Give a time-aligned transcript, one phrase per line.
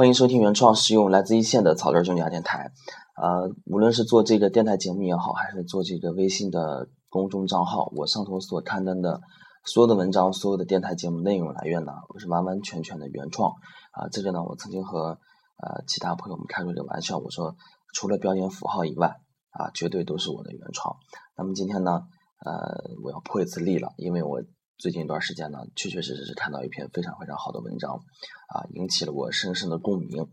[0.00, 2.72] 欢迎收听原创实用来自一线的草根兄弟电台。
[3.20, 9.20] 呃，无论是做这个电台节目也好，还是做这个微信的公众账号，我上头所刊登的
[9.66, 13.50] 所有的文章、所有的电台节目内容来源呢，我是完完全全的原创。
[13.92, 15.18] 啊，这个呢，我曾经和
[15.58, 17.54] 呃其他朋友们开过这个玩笑，我说
[17.92, 19.08] 除了标点符号以外，
[19.50, 20.96] 啊，绝对都是我的原创。
[21.36, 22.00] 那么今天呢，
[22.46, 24.40] 呃，我要破一次例了，因为我。
[24.80, 28.02] 最近一段时间呢，确确实实是看到一篇非常非常好的文章，
[28.48, 30.26] 啊，引起了我深深的共鸣。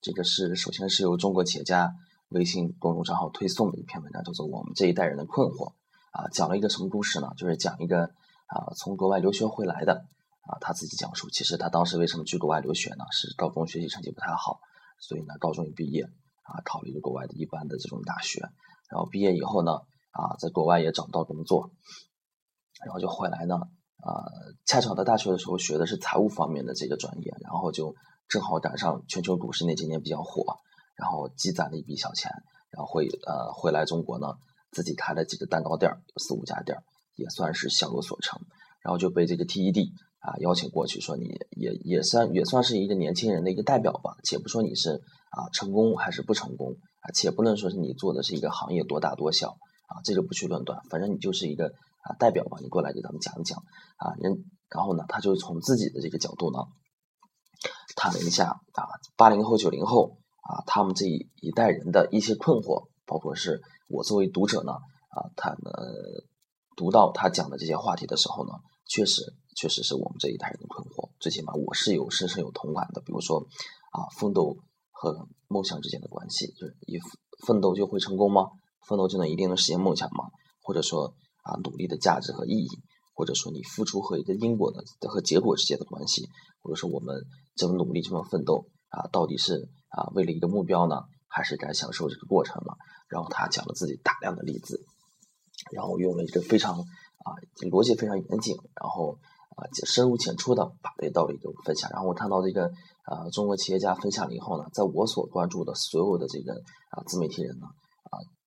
[0.00, 1.92] 这个是首先是由中国企业家
[2.28, 5.72] 微信公众账号推送的一篇文章，叫做《我们这一代人的困惑》。
[6.12, 7.32] 啊，讲了一个什么故事呢？
[7.36, 8.04] 就是讲一个
[8.46, 10.04] 啊从国外留学回来的
[10.42, 13.04] 啊，他自己讲述，其实他当时为什么去国外留学呢？
[13.10, 14.60] 是高中学习成绩不太好，
[15.00, 16.04] 所以呢高中一毕业
[16.44, 18.38] 啊考了一个国外的一般的这种大学，
[18.88, 19.80] 然后毕业以后呢
[20.12, 21.72] 啊在国外也找不到工作。
[22.84, 24.22] 然后就回来呢，啊，
[24.66, 27.94] 恰巧在大学的时候学的是财务方面的这个专业，然后就
[28.28, 30.44] 正好赶上全球股市那几年比较火，
[30.94, 32.30] 然后积攒了一笔小钱，
[32.70, 34.34] 然后回呃回来中国呢，
[34.72, 36.76] 自己开了几个蛋糕店，有四五家店，
[37.16, 38.38] 也算是小有所成，
[38.82, 45.00] 然后就被这个 TED 啊邀请过去，说你也也算也算是一个年轻人的一个代表吧，且不说你是
[45.30, 49.56] 啊成功还是不成功啊，且不能说是你做的是一个行业多大多小
[49.88, 51.72] 啊，这个不去论断，反正你就是一个。
[52.06, 53.58] 啊，代表吧，你过来给咱们讲一讲
[53.96, 56.58] 啊，人，然后呢，他就从自己的这个角度呢，
[57.96, 64.72] 谈了一下啊，八零后、九零后啊，他们这一一代人的一些困惑，包括是我作为读者呢，
[65.08, 65.72] 啊，他呢
[66.76, 68.52] 读到他讲的这些话题的时候呢，
[68.86, 73.00] 确实，确实是我们这一代人的困惑，最起码我是有深深有同感的。
[73.00, 73.40] 比如说
[73.90, 74.56] 啊，奋斗
[74.92, 77.00] 和梦想之间的关系，就是一
[77.44, 78.50] 奋斗就会成功吗？
[78.86, 80.30] 奋斗就能一定能实现梦想吗？
[80.62, 81.12] 或者说？
[81.46, 82.68] 啊，努力的价值和意义，
[83.14, 86.28] 或者说你付出和一个因果的和结果之间的关系，
[86.60, 90.96] 或者说我们这么努力这么奋斗啊，到底是啊为了一个目标呢，
[91.28, 92.72] 还是该享受这个过程呢？
[93.08, 94.84] 然后他讲了自己大量的例子，
[95.70, 97.28] 然后用了一个非常啊
[97.70, 99.16] 逻辑非常严谨，然后
[99.54, 101.88] 啊深入浅出的把这道理给我分享。
[101.92, 102.66] 然后我看到这个
[103.04, 106.54] 啊中国企业家分享了以后呢，在我所关注的所有的这个
[106.90, 107.66] 啊自媒体人呢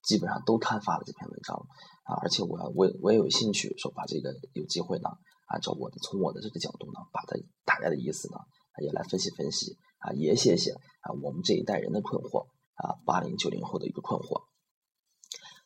[0.03, 1.67] 基本上都刊发了这篇文章。
[2.03, 5.09] 啊，而且我我我也有兴趣说把这个有机会呢，
[5.45, 8.39] 按照我的从我的这个角度呢，把它大概的意思呢
[8.81, 10.71] 也来分析分析啊，也写写
[11.01, 14.45] 啊我们这一代人的困惑啊，八零九零后的一个困惑。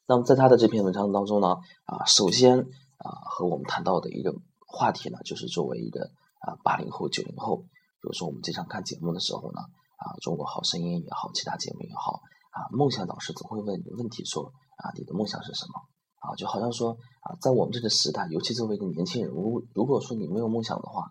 [0.06, 1.56] 那么在他的这篇文章当中呢
[1.86, 4.36] 啊，首先啊和我们谈到的一个
[4.68, 6.12] 话题呢，就是作为一个
[6.42, 7.68] 啊八零后九零后，比
[8.02, 9.62] 如说我们经常看节目的时候呢
[9.96, 12.20] 啊，中国好声音也好，其他节目也好
[12.54, 15.82] 啊，梦想导师总会问你问题说啊，你的梦想是什么？
[16.22, 21.02] 啊，就好像说啊，在我们这个时代，尤其作为一个年轻人，如如果说你没有梦想的话，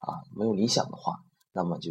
[0.00, 1.16] 啊，没有理想的话，
[1.52, 1.90] 那么就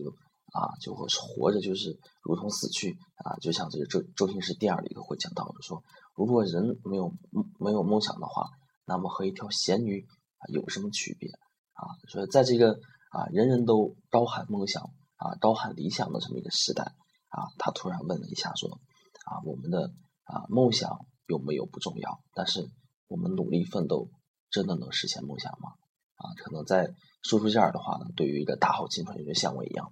[0.53, 3.36] 啊，就会活着就是如同死去啊。
[3.42, 5.84] 就像这个周周星驰第二里头会讲到的说，
[6.16, 7.12] 如果人没有
[7.59, 8.46] 没有梦想的话，
[8.86, 10.06] 那么和一条咸鱼
[10.38, 11.30] 啊有什么区别
[11.74, 11.97] 啊？
[12.08, 12.74] 所以在这个
[13.09, 14.84] 啊人人都高喊梦想
[15.18, 16.84] 啊高喊理想的这么一个时代
[17.30, 18.80] 啊，他突然问了一下说
[19.29, 21.06] 啊，我们的啊梦想。
[21.29, 22.72] 有没有不重要，但是
[23.07, 24.09] 我们努力奋斗，
[24.50, 25.73] 真的能实现梦想吗？
[26.16, 26.91] 啊，可能在
[27.22, 29.91] 说出这样的话呢，对于一个大好青春，就像我一样，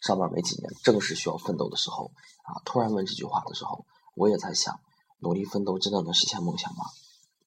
[0.00, 2.10] 上班没几年，正是需要奋斗的时候
[2.44, 2.56] 啊。
[2.64, 4.80] 突然问这句话的时候，我也在想，
[5.18, 6.86] 努力奋斗真的能实现梦想吗？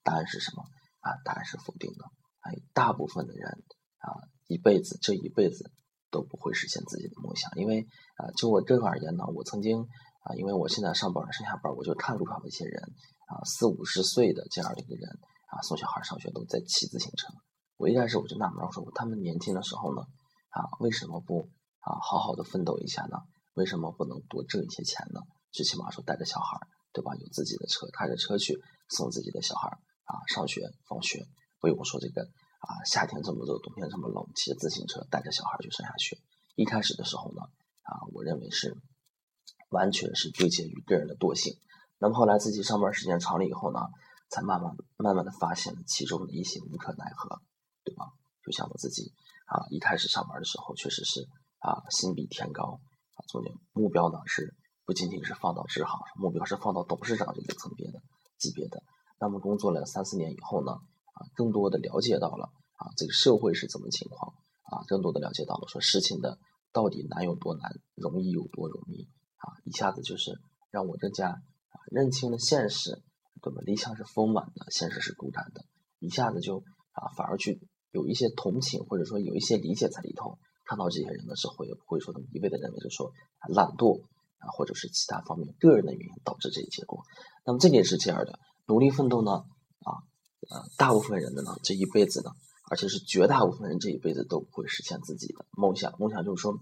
[0.04, 0.62] 答案是什么？
[1.00, 2.06] 啊，答案是否定的。
[2.42, 3.64] 哎，大部分的人
[3.98, 5.72] 啊，一辈子这一辈子
[6.12, 9.88] 都不会实现自己的梦想，因为啊，就我这个而言呢，我曾经。
[10.28, 12.84] 啊，因为我现在上班上下班，我就看路上的一些人
[13.28, 15.08] 啊，四五十岁的这样的一个人
[15.48, 17.32] 啊，送小孩上学都在骑自行车。
[17.78, 20.02] 我一开始我就纳闷，我说他们年轻的时候呢，
[20.50, 21.48] 啊，为什么不
[21.80, 23.20] 啊好好的奋斗一下呢？
[23.54, 25.22] 为什么不能多挣一些钱呢？
[25.54, 26.60] 最起码说带着小孩，
[26.92, 27.16] 对吧？
[27.16, 28.60] 有自己的车，开着车去
[28.90, 29.70] 送自己的小孩
[30.04, 31.26] 啊上学放学，
[31.62, 36.18] 不用说这个啊夏天这么热，冬天这么冷，骑着自行车带着小孩去上下学。
[36.56, 37.44] 一开始的时候呢，
[37.84, 38.76] 啊，我认为是。
[39.70, 41.58] 完全是归结于个人的惰性。
[42.00, 43.80] 那么后来自己上班时间长了以后呢，
[44.30, 47.42] 才慢慢慢慢的发现了其中的一些无可奈何，
[47.84, 48.06] 对吧？
[48.46, 49.12] 就像我自己
[49.46, 51.28] 啊，一开始上班的时候确实是
[51.60, 52.80] 啊，心比天高
[53.16, 54.56] 啊，中间目标呢是
[54.86, 58.00] 不仅仅是放到支行，目标是放到董事长这个层别的
[58.38, 58.84] 级别的。
[59.20, 66.38] 那么工作了三四年以后呢，啊，更多的了解到了啊，这个社会是怎么情况啊，更多的了解到了说事情的
[66.72, 69.10] 到底难有多难，容易有多容易。
[69.38, 70.40] 啊，一下子就是
[70.72, 73.02] 让我更加啊认清了现实，
[73.42, 73.62] 对吧？
[73.66, 75.64] 理想是丰满的，现实是骨感的。
[76.00, 76.60] 一下子就
[76.92, 77.60] 啊，反而去
[77.92, 83.12] 有一些同情，或者说有一些理解在里头，看到这些人的时候，也不会说那么一味的认为就是说
[83.50, 84.04] 懒惰
[84.40, 87.04] 啊，或者是其他方面个人的原因导致这一结果。
[87.46, 90.04] 那么这个也是这样的，努力奋斗呢，啊
[90.50, 92.32] 呃，大部分人的呢这一辈子呢，
[92.70, 95.94] 而且是绝大部分人这一辈子都不会实现自己的梦想。
[96.00, 96.60] 梦想就是说，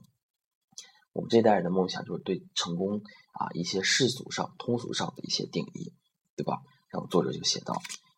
[1.16, 3.02] 我们这代人的梦想就是对成功
[3.32, 5.94] 啊一些世俗上、通俗上的一些定义，
[6.36, 6.62] 对吧？
[6.92, 7.74] 然后作者就写到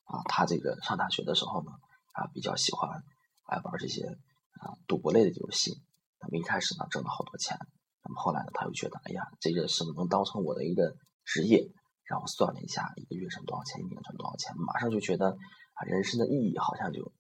[0.05, 1.71] 啊，他这个上大学的时候呢，
[2.11, 3.03] 啊比较喜欢
[3.45, 4.17] 爱玩这些。
[4.59, 5.83] 啊，赌博类的游戏，
[6.19, 7.55] 那么一开始呢挣了好多钱，
[8.03, 11.69] 那么后来呢他又觉得，哎呀，这个是不能当成我的一个职业，
[12.05, 17.11] 然后算了一下，一个月挣多少钱，一年挣多少钱，马上就觉得啊，人生的意义好像就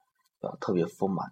[0.41, 1.31] 呃特别丰满，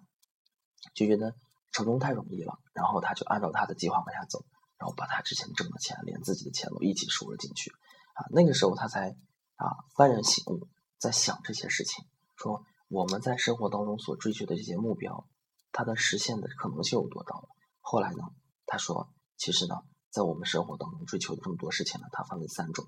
[0.94, 1.34] 就觉得
[1.76, 4.46] 成功太容易了，然后他就按照他的计划往下走，
[4.78, 7.70] 然后把他之前挣的钱，连自己的钱都一起输了进去，
[8.14, 9.10] 啊，那个时候他才
[9.56, 10.66] 啊幡然醒悟，
[10.98, 12.06] 在想这些事情，
[12.36, 15.28] 说我们在生活当中所追求的这些目标。
[15.72, 17.34] 它的实现的可能性有多大？
[17.82, 18.22] 后来呢？
[18.64, 22.86] 他说，其实呢，在我们生活当中追求的这么多事情呢，它分为三种。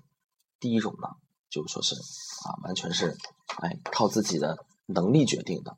[0.59, 1.07] 第一种呢，
[1.51, 3.15] 就是说是啊，完全是
[3.61, 5.77] 哎靠自己的能力决定的，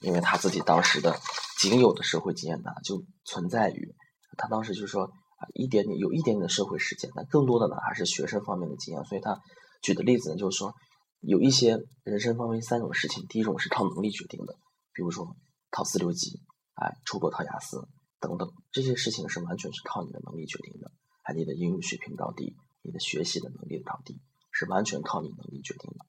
[0.00, 1.20] 因为他自己当时的
[1.58, 3.94] 仅有的社会经验呢，就存在于
[4.38, 9.04] 他当时就是说啊一点点有一点点的社会实践，但更多的呢还是学生方面的经验。
[9.04, 9.38] 所以他
[9.82, 10.72] 举的例子呢，就是说
[11.20, 14.54] 有一些人生方面三种事情，第一种是靠能力决定的，
[14.94, 15.36] 比如说。
[15.70, 16.40] 考四六级，
[16.76, 17.86] 哎，出国考雅思
[18.20, 20.90] 等等，这些事情是完全是靠你的能力决定的。
[21.24, 24.18] 哎，你的英语水平高低，你的学习的能力高低，
[24.50, 26.06] 是完全靠你能力决定的。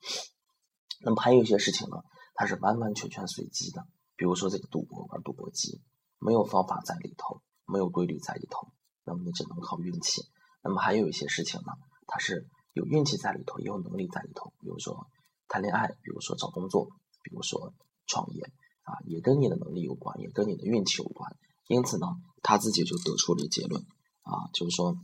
[1.01, 1.97] 那么还有一些事情呢，
[2.35, 3.85] 它是完完全全随机的。
[4.19, 5.81] 比如说这个赌博，玩赌博机，
[6.19, 8.67] 没有方法在里头，没有规律在里头，
[9.05, 10.21] 那么你只能靠运气。
[10.61, 11.71] 那么还有一些事情呢，
[12.05, 14.51] 它是有运气在里头，也有能力在里头。
[14.59, 15.07] 比如说
[15.47, 16.89] 谈恋爱，比如说找工作，
[17.23, 17.73] 比如说
[18.05, 18.51] 创业。
[18.89, 21.37] 啊，也跟你的能力有关，也跟你的运气有关。
[21.67, 22.07] 因此呢，
[22.41, 23.85] 他自己就得出了结论
[24.23, 24.97] 啊，就是说，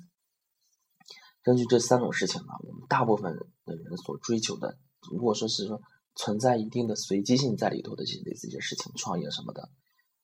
[1.44, 4.80] 根据这三种事情呢，我们大部分的人所追求的，
[5.12, 5.80] 如果说是说
[6.16, 9.70] 存在一定的随机性在里头的这些类似一些事情，创业什么的，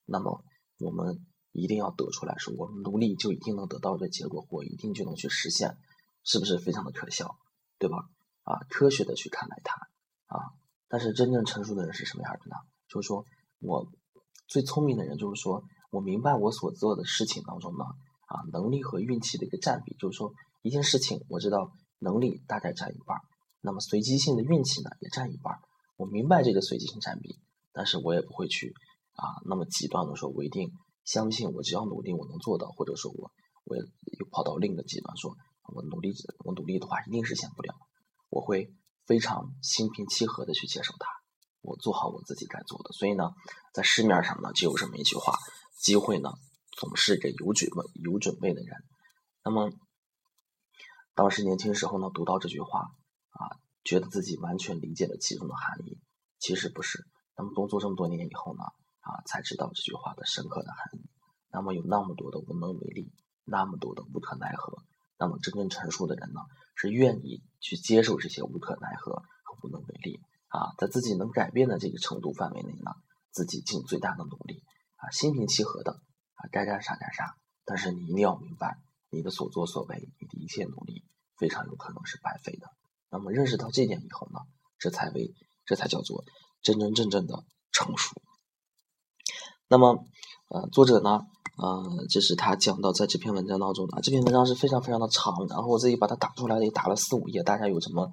[0.06, 0.44] 那么
[0.80, 5.78] 我们一定要得出来说，我们努力就一定能得到这结果，或一定就能去实现，
[6.24, 7.38] 是不是非常的可笑，
[7.78, 8.10] 对吧？
[8.44, 9.76] 啊，科学的去看待它
[10.26, 10.54] 啊。
[10.88, 12.56] 但是真正成熟的人是什么样的呢？
[12.88, 13.26] 就是说。
[13.64, 13.86] 我
[14.48, 17.86] 最聪明的人就是说，我明白我所做的事情当中呢，
[18.26, 20.34] 啊，能力和运气的一个占比，就是说
[20.64, 23.22] 一件事情我知道能力大概占一半，
[23.62, 25.60] 那么随机性的运气呢也占一半。
[26.01, 27.38] 我明白这个随机性占比，
[27.71, 28.74] 但是我也不会去
[29.13, 30.71] 啊那么极端的说，我一定
[31.06, 33.31] 相信我只要努力我能做到，或者说我
[33.65, 35.38] 我又跑到另一个极端说，
[35.71, 36.12] 我努力
[36.44, 37.75] 我努力的话一定实现不了，
[38.31, 38.74] 我会
[39.06, 41.06] 非常心平气和的去接受它。
[41.62, 43.30] 我做好我自己该做的，所以呢，
[43.71, 45.38] 在市面上呢就有这么一句话：
[45.80, 46.31] 机会呢
[46.71, 48.75] 总是给有准备、有准备的人。
[49.44, 49.69] 那么，
[51.13, 52.89] 当时年轻时候呢读到这句话，
[53.83, 56.00] 觉得自己完全理解了其中的含义。
[56.39, 57.06] 其实不是。
[57.38, 58.63] 那么工作这么多年以后呢
[59.00, 61.10] 啊，才知道这句话的深刻的含义。
[61.51, 63.12] 那么有那么多的无能为力，
[63.45, 64.83] 那么多的无可奈何。
[65.18, 66.42] 那么真正成熟的人呢，
[66.75, 69.13] 是愿意去接受这些无可奈何
[69.44, 70.19] 和无能为力。
[70.48, 72.92] 啊，在自己能改变的这个程度范围内呢，
[73.31, 74.63] 自己尽最大的努力，
[74.98, 75.94] 啊，心平气和的，
[76.34, 77.38] 啊，该干啥干啥。
[77.63, 78.77] 但是你一定要明白，
[79.10, 81.06] 你的所作所为，你的一切努力，
[81.38, 82.70] 非常有可能是白费的。
[83.12, 84.39] 那么认识到这点以后呢，
[84.80, 85.34] 这才为，
[85.65, 86.24] 这才叫做
[86.63, 88.15] 真真正正的成熟。
[89.68, 90.06] 那么，
[90.50, 91.22] 呃，作者呢，
[91.58, 98.12] 呃，这是他讲到在这篇文章当中的，这篇文章是非常非常的长，然后我自己把它打出来，也打了四五页，大概有什么？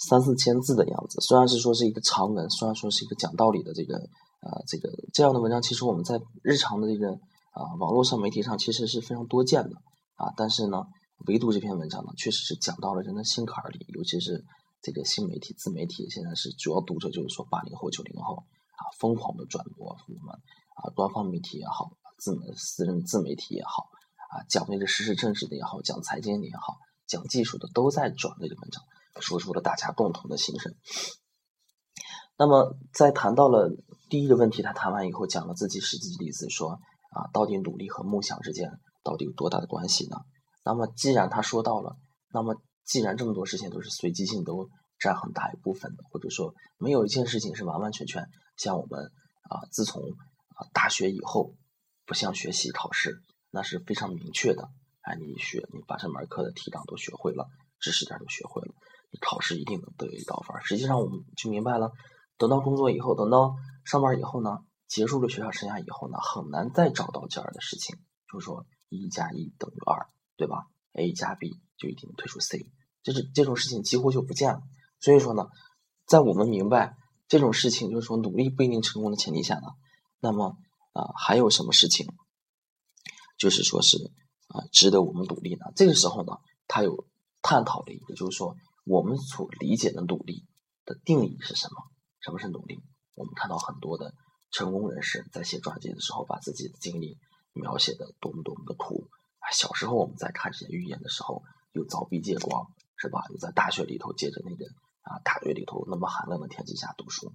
[0.00, 9.70] 三四千字的样子，虽然是说是一个长文，虽然说是一个讲道理的这个呃这个这样的文章，其实我们在日常的这个啊网络上媒体上其实是非常多见的
[10.14, 10.84] 啊，但是呢，
[11.26, 14.44] 唯独这篇文章呢，确实是讲到了人的心坎儿里，尤其是
[14.80, 20.34] 这个新媒体自媒体现在是主要读者就是说八零后九零后啊疯狂的转播我们
[20.76, 23.88] 啊官方媒体也好，自私人自媒体也好
[24.30, 28.82] 啊讲那个时事政治的也好，讲财经的也好，讲技术的都在转这个文章。
[29.20, 30.76] 说出了大家共同的心声。
[32.36, 33.68] 那么，在谈到了
[34.08, 36.78] 第一个问题，他谈完以后，讲了自己实际例子，说
[37.10, 40.18] 啊，到底努力和梦想之间到底有多大的关系呢？
[40.68, 41.96] 那么，既然他说到了，
[42.30, 49.00] 那么既然这么多事情都是随机性都占很大一部分的，或者说没有一件事情是完完全全像我们
[49.48, 51.54] 啊，自从啊大学以后
[52.04, 54.68] 不像学习考试，那是非常明确的。
[55.00, 57.48] 哎，你学，你把这门课的题纲都学会了，
[57.80, 58.74] 知识点都学会了。
[59.10, 60.54] 你考试一定能得一高分。
[60.62, 61.90] 实际上，我们就明白了，
[62.36, 63.54] 等到工作以后，等到
[63.86, 67.96] 上班以后呢，结束了学校生涯以后呢，很难再找到这样的事情，
[68.30, 70.06] 就是说一加一等于二，
[70.38, 70.64] 对吧
[70.94, 72.70] ？A 加 B 就一定能推出 C，
[73.02, 74.62] 就是这种事情几乎就不见了。
[75.00, 75.48] 所以说呢，
[76.06, 76.96] 在我们明白
[77.28, 79.66] 这种事情就是说努力不一定成功的前提下呢，
[80.20, 80.56] 那么
[80.92, 82.06] 啊还有什么事情，
[83.36, 83.98] 就是说是
[84.46, 85.66] 啊值得我们努力呢？
[85.76, 87.06] 这个时候呢，他有
[87.42, 90.46] 探讨的一个就是说我们所理解的努力
[90.86, 91.82] 的定义是什么？
[92.20, 92.80] 什么是努力？
[93.14, 94.14] 我们看到很多的。
[94.50, 97.18] 成功人士在写传记的时候，把自己的经历
[97.52, 99.10] 描写的多么多么的苦！
[99.52, 103.24] 小时候我们在看这些寓言的时候，又凿壁借光，是吧？
[103.30, 104.66] 又在大学里头借着那个
[105.02, 107.32] 啊大学里头那么寒冷的天气下读书，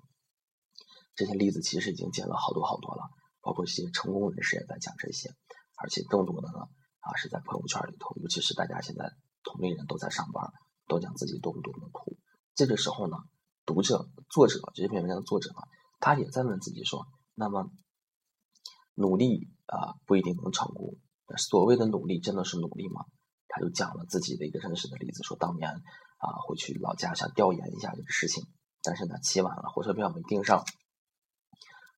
[1.16, 3.10] 这些例子其实已经见了好多好多了。
[3.42, 5.30] 包括一些成功人士也在讲这些，
[5.76, 6.60] 而且更多的呢
[7.00, 9.12] 啊是在朋友圈里头，尤其是大家现在
[9.44, 10.52] 同龄人都在上班，
[10.88, 12.18] 都讲自己多么多么的苦。
[12.56, 13.18] 这个时候呢，
[13.66, 15.58] 读者、作者这篇文章的作者呢。
[16.00, 17.72] 他也在问自己说：“那么，
[18.94, 20.98] 努力啊不一定能成功。
[21.38, 23.06] 所谓的努力真的是努力吗？”
[23.48, 28.44] 他就讲了自己的一个真实的例子，说当年啊回去老家想调研一下这个事情，
[28.82, 30.66] 但是呢起晚了，火车票没订上，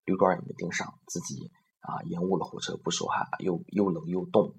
[0.03, 4.53] 旅馆也没订上，自己啊延误了火车，不说话，又又冷又冻。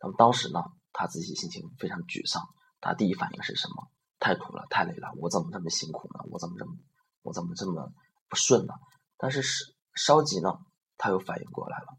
[0.00, 0.60] 那么当时呢，
[0.92, 2.42] 他自己心情非常沮丧。
[2.80, 3.88] 他第一反应是什么？
[4.18, 6.24] 太苦了，太累了，我怎么这么辛苦呢？
[6.30, 6.76] 我怎么这么，
[7.22, 7.92] 我怎么这么？
[8.28, 8.74] 不顺呢，
[9.18, 10.58] 但是是稍急呢，
[10.96, 11.96] 他又反应过来了，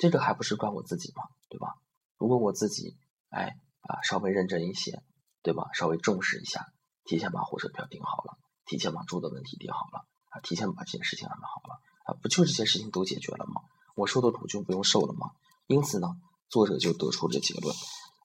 [0.00, 1.24] 这个还不是怪我自己吗？
[1.50, 1.74] 对吧？
[2.16, 2.96] 如果我自己
[3.28, 5.02] 哎啊稍微认真一些，
[5.42, 5.68] 对吧？
[5.74, 6.72] 稍微重视一下，
[7.04, 13.60] 提前把火车票订好了，提前把住的问题订好了啊，提前把这件事情安排好了啊，不就这些事情都解决了吗？
[13.94, 15.32] 我受的苦就不用受了吗？
[15.66, 16.08] 因此呢，
[16.48, 17.76] 作者就得出了结论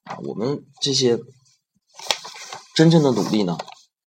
[0.05, 1.19] 啊，我们这些
[2.73, 3.57] 真正的努力呢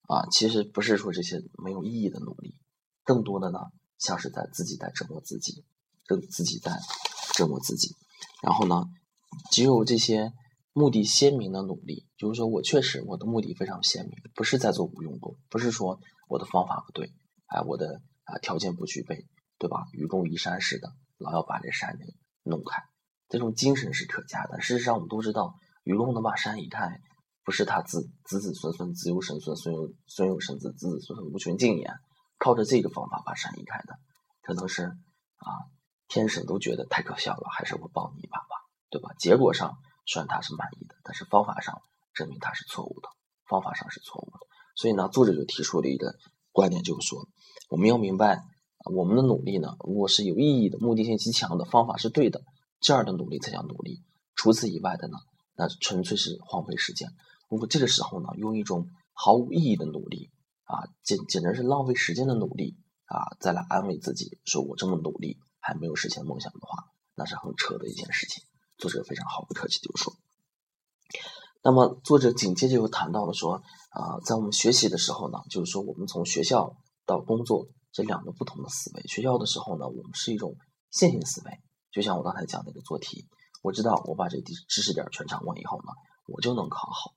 [0.08, 2.56] 啊，其实不是说这些没有意义的努力。
[3.04, 3.58] 更多的呢，
[3.98, 5.64] 像是在自己在折磨自己，
[6.06, 6.72] 跟自己在
[7.46, 7.94] 是我自己。
[8.42, 8.84] 然后呢，
[9.52, 10.32] 只有这些
[10.72, 17.12] 目的鲜明的努力，就是说我确实我的目的非常鲜明，不是在做无用功，不是说我的方法不对，
[17.46, 19.26] 哎，我的啊条件不具备，
[19.58, 19.86] 对吧？
[19.92, 22.04] 愚公移山似的，老要把这山给
[22.42, 22.82] 弄开，
[23.28, 24.60] 这种精神是可嘉的。
[24.60, 25.54] 事实上，我们都知道，
[25.84, 27.00] 愚公能把山移开，
[27.44, 31.88] 不是他子子子孙孙子有神孙孙有孙有神子子子孙孙无穷尽也。
[32.40, 33.98] 靠着这个方法把山移开的，
[34.42, 35.50] 可能是啊，
[36.08, 39.14] 天神都觉得太可笑了，还是我帮你一把吧，对吧？
[39.18, 41.82] 结果上虽然他是满意的，但是方法上
[42.14, 43.08] 证明他是错误的，
[43.46, 44.46] 方法上是错误的。
[44.74, 46.14] 所以呢，作者就提出了一个
[46.52, 47.28] 观点，就是说，
[47.68, 48.42] 我们要明白，
[48.92, 52.42] 我们的努力呢，如果是有意义的、目的性极强的，方法是对的，
[52.80, 54.02] 这样的努力才叫努力。
[54.34, 55.18] 除此以外的呢，
[55.54, 57.10] 那纯粹是荒废时间。
[57.48, 60.30] 如果这个时候呢，用一种毫无意义的努力。
[60.68, 63.32] 啊，简简直是浪费时间的努力啊！
[63.40, 65.38] 再来安慰自己，说我这么努力
[65.68, 66.84] 还没有实现梦想的话，
[67.14, 68.42] 那是很扯的一件事情。
[68.78, 70.14] 作者非常毫不客气就说。
[71.62, 79.02] 那么作者紧接着又谈到了说，啊，在我们学习的时候呢，就是说我们从学校到工作这两个不同的思维。
[79.02, 80.56] 学校的时候呢，我们是一种
[80.90, 81.60] 线性思维，
[81.92, 83.28] 就像我刚才讲那个做题，
[83.62, 85.92] 我知道我把这知识点全掌握以后呢，
[86.26, 87.12] 我就能考好。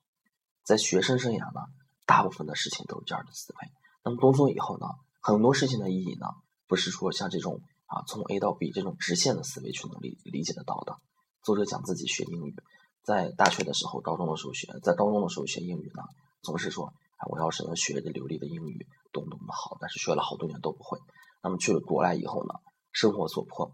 [0.66, 1.62] 在学生生涯呢。
[2.04, 3.72] 大部分的事情都是这样的思维。
[4.04, 4.86] 那么工作以后呢，
[5.22, 6.28] 很多事情的意义呢，
[6.68, 10.98] 不是说像这种啊从 A 到 B 这种直线的思维去能理理解得到的。
[11.44, 12.56] 作者讲自己学英语，
[13.04, 16.04] 在大学的时候、高中的时候学，在高中的时候学英语呢，
[16.42, 16.86] 总是说
[17.18, 19.76] 啊我要是能学个流利的英语，多么多么好。
[19.82, 20.98] 但是学了好多年都不会。
[21.44, 22.54] 那么去了国外以后呢，
[22.94, 23.74] 生活所迫，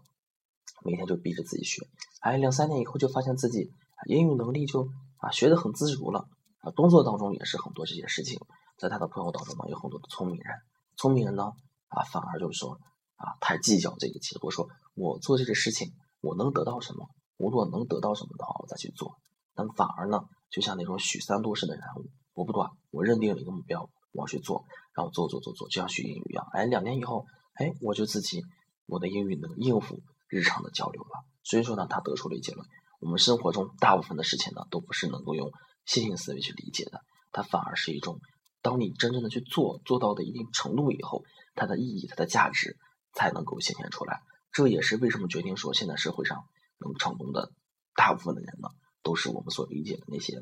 [0.84, 1.86] 每天就逼着自己学。
[2.20, 3.70] 哎，两三年以后就发现自己
[4.06, 6.26] 英语能力就啊学得很自如了。
[6.60, 8.40] 啊，工作当中也是很多这些事情，
[8.78, 10.56] 在他的朋友当中呢，有很多的聪明人。
[10.96, 11.52] 聪明人呢，
[11.88, 12.80] 啊，反而就是说，
[13.18, 17.06] 啊，太计较这个结果，说我做这个事情，我能得到什么？
[17.36, 19.14] 我如果能得到什么的话，我再去做。
[19.54, 26.46] 但反而呢，就像那种许三多式的人物，我不管，我认定了一个目标，我要去做，然后做做做做，就像学英语一样。
[26.52, 28.42] 哎，两年以后，哎，我就自己
[28.86, 31.24] 我的英语能应付日常的交流了。
[31.42, 32.66] 所以说呢，他得出了一结论：
[33.00, 35.50] 我们生活中大部分的事情呢，都不是能够用。
[35.86, 37.00] 线性思维去理解的，
[37.32, 38.20] 它反而是一种，
[38.60, 42.76] 当你真正的去做，做到的一定程度以后，它的意义、它的价值
[43.18, 44.22] 才能够显现出来。
[44.52, 46.46] 这也是为什么决定说，现在社会上
[46.78, 47.50] 能成功的
[47.96, 48.68] 大部分的人呢，
[49.02, 50.40] 都是我们所理解的那些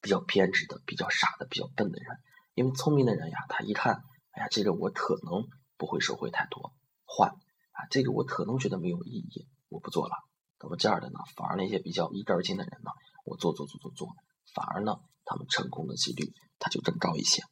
[0.00, 2.18] 比较偏执的、比较傻的、比较笨的人。
[2.54, 5.46] 因为聪明的人呀，他一看，哎呀，这个我可能
[5.76, 6.72] 不会收获太多，
[7.04, 10.14] 换啊，这个我可能觉得没有意义，我不做了。
[10.60, 12.90] 那么这样的呢，反而那些比较一根筋的人呢，
[13.24, 14.08] 我做做做做做。
[14.54, 17.42] 反而呢，他们成功的几率他就更高一些。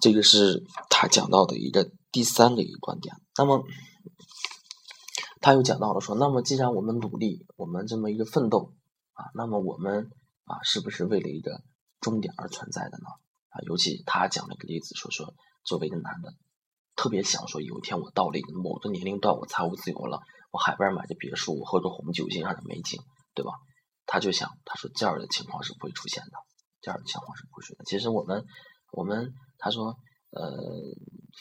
[0.00, 3.14] 这个是他讲到的一个第三个一个观点。
[3.36, 3.64] 那么
[5.40, 8.74] 他又讲到了说，那么既然我们努力，我们这么一个奋斗
[9.12, 10.10] 啊，那么我们
[10.44, 11.62] 啊，是不是为了一个
[12.00, 13.06] 终点而存在的呢？
[13.48, 16.34] 啊，尤其他讲了个例子，说说作为一个男的，
[16.94, 23.00] 特别想说，有一天我到了一个某个年龄段，我财务自由了，我海边买着别墅，我喝着红酒，欣赏着美景，
[23.34, 23.52] 对吧？
[24.06, 26.32] 他就想，他说这样的情况是不会出现的，
[26.80, 27.84] 这样的情况是不会出现的。
[27.84, 28.44] 其实我们，
[28.92, 29.96] 我们他说，
[30.30, 30.42] 呃，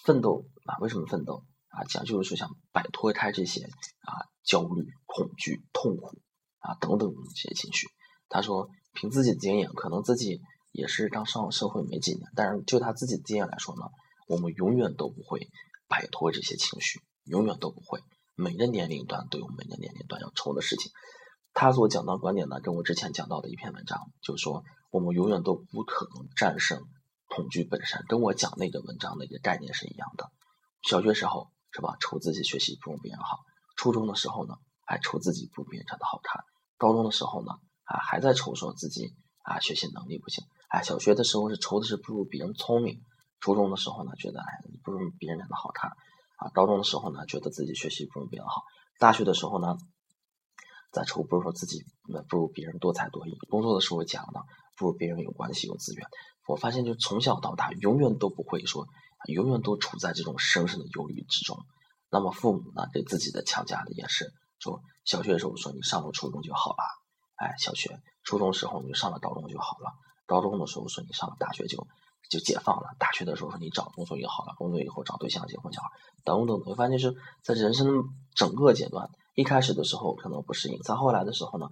[0.05, 1.83] 奋斗啊，为什么奋斗啊？
[1.85, 4.11] 讲就是说想摆脱开这些啊
[4.43, 6.21] 焦虑、恐惧、痛苦
[6.59, 7.87] 啊等等这些情绪。
[8.27, 10.41] 他说，凭自己的经验，可能自己。
[10.71, 13.89] 也是刚上社会没几年，但是就他自己的经验来说呢，
[14.27, 15.49] 我们永远都不会
[15.87, 17.99] 摆脱这些情绪，永远都不会。
[18.35, 20.91] 每个年龄段都有每个年龄段要愁的事情。
[21.55, 26.79] 他所讲到观点呢，跟我之前讲到的一篇文章，就是说我们永远都不可能战胜
[27.39, 30.29] 恐惧本身，跟我讲那个文章的一个概念是一样的。
[30.81, 33.37] 小学时候是吧，愁自己学习不如别人好；
[33.77, 34.55] 初中的时候呢，
[34.85, 36.43] 还愁自己不如别人长得好看；
[36.77, 37.53] 高中的时候呢，
[37.85, 40.43] 啊还在愁说自己啊学习能力不行。
[40.67, 42.99] 哎，小学的时候是愁的是不如别人聪明，
[43.39, 44.45] 初中的时候呢觉得哎
[44.83, 45.91] 不如别人长得好看，
[46.35, 48.63] 啊，高中的时候呢觉得自己学习不如别人好，
[48.99, 49.77] 大学的时候呢
[50.91, 51.85] 在愁不是说自己
[52.27, 54.41] 不如别人多才多艺，工作的时候讲呢
[54.75, 56.05] 不如别人有关系有资源。
[56.49, 58.87] 我发现就从小到大永远都不会说，
[59.27, 61.59] 永远都处在这种深深的忧虑之中。
[62.09, 66.83] 那么父母呢给自己的强加的也是说，小学的时候说你上了初中就好了，
[67.35, 69.93] 哎，小学初中时候你就上了高中就好了。
[70.25, 71.85] 高中的时候说你上了大学就
[72.31, 75.89] 就解放了，大学的时候说你找工作也好了，工作以后找对象结婚就好，
[76.23, 76.59] 等等。
[76.65, 81.67] 我发现就是在人生整个阶段，一开始的时候可能不适应，再后来的时候呢，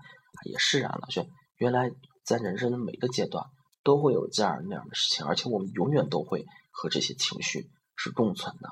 [0.46, 1.08] 也释然了。
[1.10, 1.26] 说
[1.58, 1.90] 原来
[2.24, 3.44] 在人生的每个阶段
[3.88, 8.68] 都会有这样那样的事情，而且我们永远都会和这些情绪是共存的。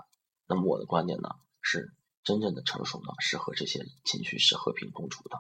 [0.46, 1.30] 那么我的观点呢，
[1.62, 1.94] 是
[2.26, 5.40] 真正的成熟呢，是和这些情绪是和平共处的，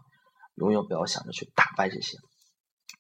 [0.53, 2.17] 永远不要想着去打败这些。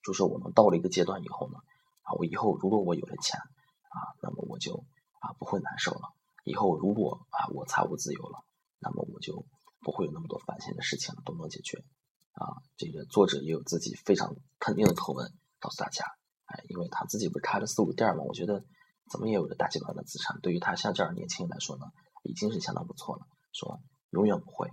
[0.03, 1.59] 就是我们到了一个阶段以后呢，
[2.01, 4.83] 啊，我以后如果我有了钱，啊，那么我就
[5.21, 6.11] 啊不会难受了。
[6.43, 8.43] 以后如果啊我财务自由了，
[8.79, 9.45] 那么我就
[9.79, 11.85] 不会有那么多烦心的事情了，都能解决。
[12.33, 16.03] 啊，这个作者也有自己非常肯定的口吻告诉大家，
[16.45, 18.63] 哎，因为他自己不是开了四五店嘛，我觉得
[19.11, 21.85] 怎么也有个大集团的资产，对于他像这样年轻人来说呢，
[22.23, 23.25] 已经是相当不错了。
[23.51, 23.79] 说
[24.11, 24.67] 永远不会，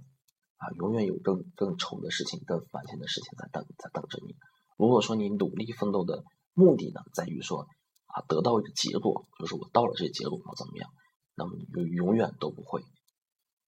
[0.57, 4.37] 啊，永远有更更愁的事情、更烦心的事情在等在等着你。
[4.77, 7.67] 如果说你努力奋斗的目的呢，在于说
[8.07, 10.91] 啊得到一个结果，就是我到了这个结果我怎么样，
[11.35, 12.83] 那么你就永远都不会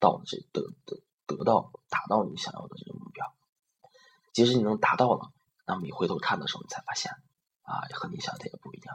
[0.00, 3.24] 到这得得得到达到你想要的这个目标。
[4.32, 5.30] 即使你能达到了，
[5.66, 7.12] 那么你回头看的时候，你才发现
[7.64, 8.94] 啊和你想的也不一样。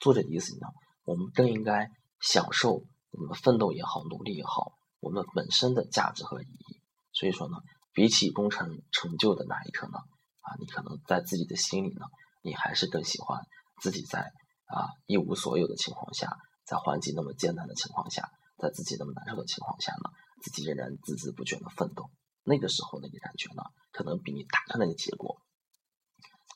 [0.00, 0.66] 作者的意思呢，
[1.04, 6.80] 我们更应该享受我们奋斗也好，努力也好，我们本身的价值和意义。
[7.12, 7.56] 所以说呢，
[7.92, 9.98] 比起功成成就的那一刻呢。
[10.40, 12.04] 啊，你可能在自己的心里呢，
[12.42, 13.40] 你还是更喜欢
[13.80, 14.20] 自己在
[14.66, 20.10] 啊一无所有的情况下，在环境那么艰难的情况下，在自己那么难受的情况下呢，
[20.42, 22.10] 自己仍然孜孜不倦的奋斗。
[22.42, 25.40] 那个时候那个感觉呢，可能比你达成那个结果，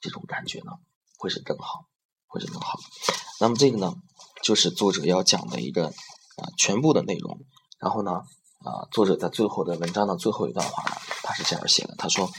[0.02, 0.72] 这种感觉呢，
[1.18, 1.84] 会是更好，
[2.26, 2.78] 会是更好。
[3.40, 3.92] 那么这个呢，
[4.42, 7.38] 就是作者要讲的一个啊全部的内容。
[7.78, 12.30] 然后呢，啊作者在最后的文章的最后一段话呢，他是这样写的，他说。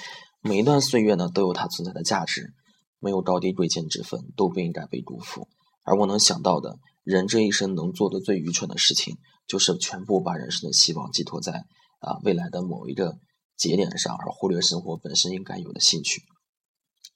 [0.41, 2.53] 每一段岁月呢，都有它存在的价值，
[2.99, 5.49] 没有高低贵贱之分，都不应该被辜负。
[5.83, 11.65] 而我能想到的，人这一生能做的最愚蠢的事情，就是全部把人生的希望寄托在
[11.99, 13.17] 啊未来的某一个
[13.57, 16.21] 节点上，而忽略生活本身应该有的兴趣、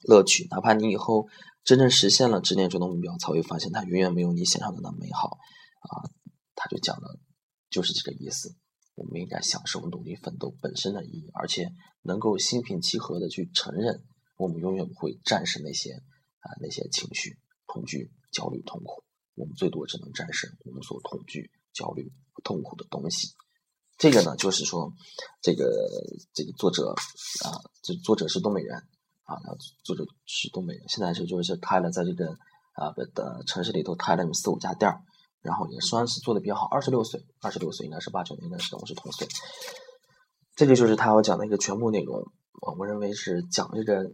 [0.01, 0.45] 乐趣。
[0.51, 1.25] 哪怕你以后
[1.63, 5.37] 真正实现了执念中的目标，才会发现它远远没有你想象的那么美好。
[5.81, 6.09] 啊，
[6.55, 7.19] 他就讲的，
[7.69, 8.55] 就是这个意思。
[8.95, 11.71] 我们应该享受努力奋斗本身的意义，而且
[12.03, 14.03] 能够心平气和的去承认，
[14.37, 19.03] 我们永远不会战胜那些啊那些情绪、恐惧、焦虑、痛苦。
[19.35, 23.29] 我们最多只能战胜我们所恐惧、焦虑、痛苦的东西。
[23.97, 24.93] 这个呢，就是说，
[25.41, 25.65] 这个
[26.33, 26.93] 这个作者
[27.43, 27.49] 啊，
[27.81, 28.83] 这作者是东北人
[29.33, 32.37] 啊，作者是东北人，现在是就是开了在这个
[32.73, 35.01] 啊的城市里头开了四五家店儿。
[35.41, 39.27] 然后也算是做的比较好，二十六岁，二十六岁应该是八九年的时候是同岁。
[40.55, 42.31] 这个就是他要讲的一个全部内容，
[42.77, 44.09] 我认为是讲这个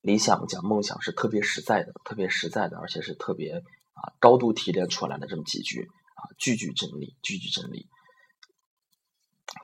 [0.00, 3.58] 理想、讲梦想是特别实在的，特别实在的，而且是特别
[3.92, 7.86] 啊高度提炼出来的这么几句啊，句句真理，句句真理。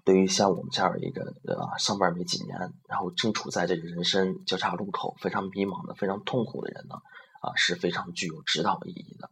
[0.05, 6.97] 对于像我们这样一个呃上班没几年，然后正处在这个人生交叉路口，非常迷茫的、非常痛苦的人呢，
[7.41, 9.31] 啊是非常具有指导意义的。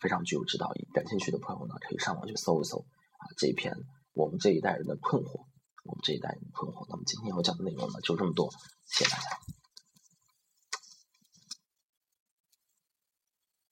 [0.00, 2.78] 非常具有指导意义，感兴趣的朋友呢，可以上网去搜一搜
[3.18, 3.76] 啊，这一篇
[4.14, 5.44] 我们这一代人的困惑
[5.84, 6.86] 我们这一代人的困惑。
[6.88, 8.50] 那么今天要讲的内容呢，就这么多，
[8.86, 9.59] 谢谢大家。